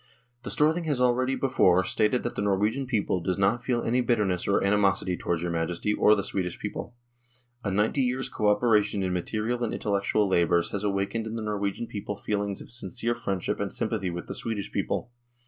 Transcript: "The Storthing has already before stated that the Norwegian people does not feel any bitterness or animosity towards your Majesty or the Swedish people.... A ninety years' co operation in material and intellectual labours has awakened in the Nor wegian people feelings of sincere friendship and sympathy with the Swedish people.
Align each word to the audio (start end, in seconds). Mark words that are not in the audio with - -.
"The 0.43 0.49
Storthing 0.49 0.85
has 0.85 0.99
already 0.99 1.35
before 1.35 1.83
stated 1.83 2.23
that 2.23 2.33
the 2.33 2.41
Norwegian 2.41 2.87
people 2.87 3.19
does 3.21 3.37
not 3.37 3.61
feel 3.63 3.83
any 3.83 4.01
bitterness 4.01 4.47
or 4.47 4.63
animosity 4.63 5.15
towards 5.15 5.43
your 5.43 5.51
Majesty 5.51 5.93
or 5.93 6.15
the 6.15 6.23
Swedish 6.23 6.57
people.... 6.57 6.95
A 7.63 7.69
ninety 7.69 8.01
years' 8.01 8.27
co 8.27 8.47
operation 8.47 9.03
in 9.03 9.13
material 9.13 9.63
and 9.63 9.75
intellectual 9.75 10.27
labours 10.27 10.71
has 10.71 10.83
awakened 10.83 11.27
in 11.27 11.35
the 11.35 11.43
Nor 11.43 11.59
wegian 11.59 11.87
people 11.87 12.15
feelings 12.15 12.61
of 12.61 12.71
sincere 12.71 13.13
friendship 13.13 13.59
and 13.59 13.71
sympathy 13.71 14.09
with 14.09 14.25
the 14.25 14.33
Swedish 14.33 14.71
people. 14.71 15.11